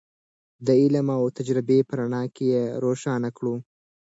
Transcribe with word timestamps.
د 0.65 0.67
علم 0.81 1.07
او 1.17 1.23
تجربې 1.37 1.79
په 1.87 1.93
رڼا 1.99 2.23
کې 2.35 2.45
یې 2.53 2.63
روښانه 2.83 3.29
کړو. 3.37 3.55